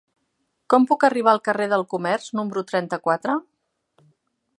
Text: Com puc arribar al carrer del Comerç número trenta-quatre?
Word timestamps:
Com 0.73 0.85
puc 0.91 1.03
arribar 1.09 1.33
al 1.35 1.41
carrer 1.47 1.67
del 1.73 1.85
Comerç 1.91 2.25
número 2.39 2.65
trenta-quatre? 2.71 3.37